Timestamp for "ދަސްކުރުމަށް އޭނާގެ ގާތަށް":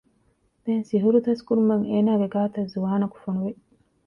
1.27-2.71